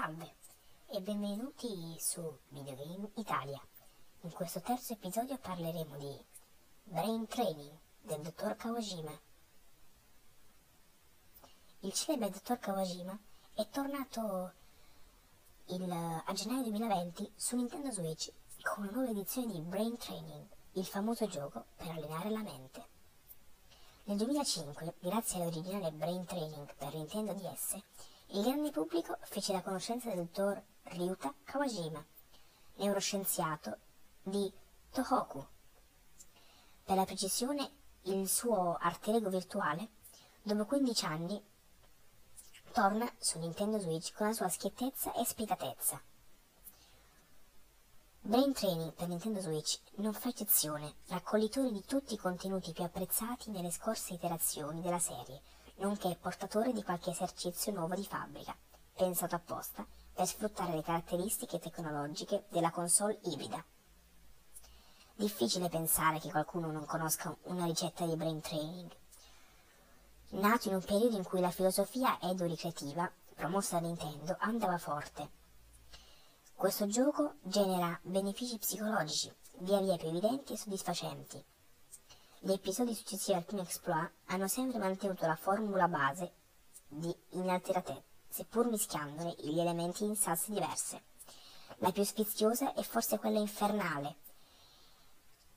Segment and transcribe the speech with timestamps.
[0.00, 0.36] Salve
[0.86, 3.60] e benvenuti su Videogame Italia.
[4.20, 6.24] In questo terzo episodio parleremo di
[6.84, 9.20] Brain Training del dottor Kawajima.
[11.80, 13.18] Il celebre dottor Kawajima
[13.54, 14.52] è tornato
[15.64, 18.30] il, a gennaio 2020 su Nintendo Switch
[18.62, 22.86] con una nuova edizione di Brain Training, il famoso gioco per allenare la mente.
[24.04, 27.82] Nel 2005, grazie all'originale Brain Training per Nintendo DS,
[28.32, 32.04] il grande pubblico fece la conoscenza del dottor Ryuta Kawajima,
[32.74, 33.78] neuroscienziato
[34.22, 34.52] di
[34.90, 35.46] Tohoku.
[36.84, 37.70] Per la precisione,
[38.02, 39.88] il suo alter virtuale,
[40.42, 41.42] dopo 15 anni,
[42.72, 46.00] torna su Nintendo Switch con la sua schiettezza e spietatezza.
[48.20, 53.50] Brain Training per Nintendo Switch non fa eccezione, raccoglitore di tutti i contenuti più apprezzati
[53.50, 55.40] nelle scorse iterazioni della serie,
[55.78, 58.56] nonché portatore di qualche esercizio nuovo di fabbrica,
[58.94, 63.64] pensato apposta per sfruttare le caratteristiche tecnologiche della console ibrida.
[65.14, 68.90] Difficile pensare che qualcuno non conosca una ricetta di brain training.
[70.30, 75.30] Nato in un periodo in cui la filosofia edo-ricreativa, promossa da Nintendo, andava forte.
[76.54, 81.44] Questo gioco genera benefici psicologici, via via più evidenti e soddisfacenti,
[82.40, 86.32] gli episodi successivi al primo exploit hanno sempre mantenuto la formula base
[86.86, 91.02] di inalteratezza, seppur mischiandone gli elementi in salse diverse.
[91.78, 94.16] La più sfiziosa è forse quella infernale,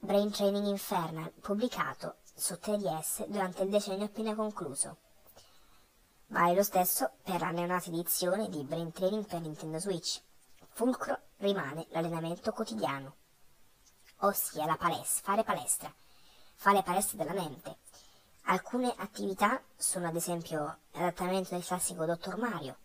[0.00, 4.98] Brain Training Infernal, pubblicato su 3DS durante il decennio appena concluso.
[6.28, 10.22] Vale lo stesso per la neonata edizione di Brain Training per Nintendo Switch.
[10.68, 13.16] Fulcro rimane l'allenamento quotidiano,
[14.18, 15.92] ossia la palestra, fare palestra,
[16.60, 17.78] fa le palestre della mente.
[18.46, 22.78] Alcune attività sono ad esempio l'adattamento del classico Dottor Mario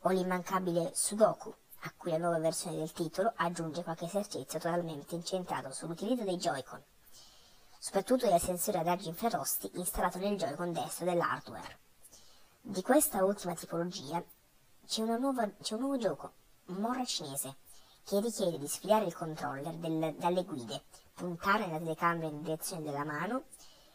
[0.00, 5.72] o l'immancabile Sudoku, a cui la nuova versione del titolo aggiunge qualche esercizio totalmente incentrato
[5.72, 6.82] sull'utilizzo dei Joy-Con,
[7.78, 11.78] soprattutto del sensore ad raggi infrarossi installato nel Joy-Con destro dell'hardware.
[12.60, 14.22] Di questa ultima tipologia
[14.86, 16.32] c'è, nuova, c'è un nuovo gioco,
[16.66, 17.56] Morra cinese,
[18.04, 20.82] che richiede di sfidare il controller del, dalle guide
[21.14, 23.44] puntare la telecamera in direzione della mano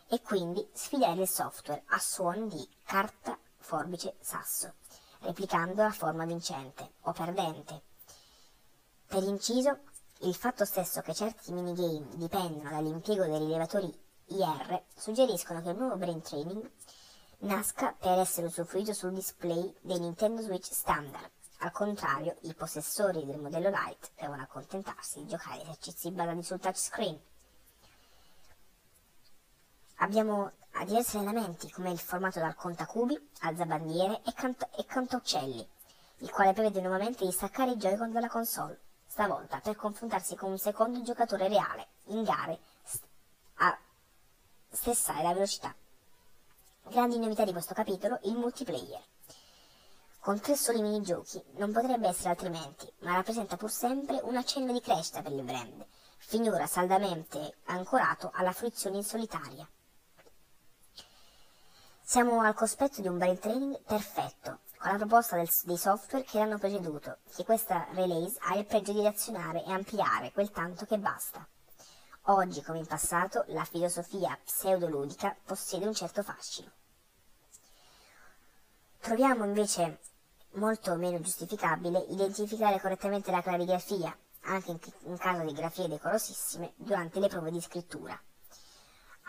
[0.08, 4.74] e quindi sfidare il software a suono di carta, forbice, sasso,
[5.22, 7.84] replicando la forma vincente o perdente.
[9.08, 9.80] Per inciso,
[10.22, 15.96] il fatto stesso che certi minigame dipendono dall'impiego dei rilevatori IR suggeriscono che il nuovo
[15.96, 16.70] brain training
[17.40, 21.30] nasca per essere usufruito sul display dei Nintendo Switch standard,
[21.60, 27.20] al contrario, i possessori del modello Lite devono accontentarsi di giocare esercizi basati sul touchscreen.
[29.96, 30.52] Abbiamo
[30.86, 35.68] diversi allenamenti come il formato dal contacubi, alzabandiere e, cant- e cantauccelli,
[36.18, 40.60] il quale prevede nuovamente di staccare i Joy-Con dalla console, stavolta per confrontarsi con un
[40.60, 43.06] secondo giocatore reale, in gare st-
[43.56, 43.78] a
[44.70, 45.74] stessare la velocità.
[46.84, 49.04] Grandi novità di questo capitolo, il multiplayer.
[50.28, 54.82] Con tre soli minigiochi non potrebbe essere altrimenti, ma rappresenta pur sempre un accenno di
[54.82, 55.86] crescita per il brand,
[56.18, 59.66] finora saldamente ancorato alla fruizione in solitaria.
[62.02, 66.40] Siamo al cospetto di un brain training perfetto, con la proposta del, dei software che
[66.40, 70.98] l'hanno preceduto, che questa release ha il pregio di reazionare e ampliare quel tanto che
[70.98, 71.48] basta.
[72.24, 76.70] Oggi, come in passato, la filosofia pseudoludica possiede un certo fascino.
[79.00, 80.00] Troviamo invece
[80.58, 87.20] molto meno giustificabile identificare correttamente la clarigrafia, anche in, in caso di grafie decorosissime, durante
[87.20, 88.20] le prove di scrittura.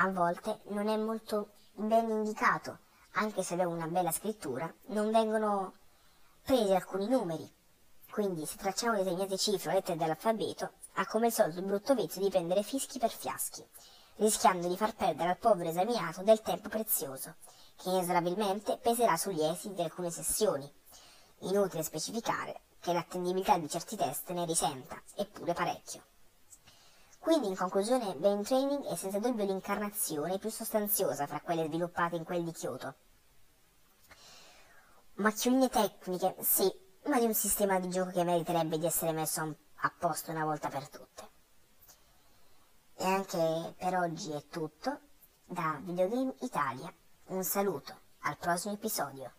[0.01, 2.79] A volte non è molto ben indicato,
[3.13, 5.75] anche se avevo una bella scrittura, non vengono
[6.43, 7.51] presi alcuni numeri.
[8.11, 12.31] Quindi se tracciamo determinate cifre o lettere dell'alfabeto, ha come solito il brutto vizio di
[12.31, 13.65] prendere fischi per fiaschi,
[14.17, 17.35] rischiando di far perdere al povero esaminato del tempo prezioso,
[17.77, 20.73] che inesorabilmente peserà sugli esiti di alcune sessioni,
[21.41, 26.03] Inutile specificare che l'attendibilità di certi test ne risenta, eppure parecchio.
[27.19, 32.25] Quindi, in conclusione, Brain Training è senza dubbio l'incarnazione più sostanziosa fra quelle sviluppate in
[32.25, 32.95] quel di Kyoto.
[35.15, 36.73] Macchioline tecniche, sì,
[37.07, 40.69] ma di un sistema di gioco che meriterebbe di essere messo a posto una volta
[40.69, 41.29] per tutte.
[42.95, 45.01] E anche per oggi è tutto
[45.45, 46.93] da Videogame Italia.
[47.27, 49.33] Un saluto, al prossimo episodio.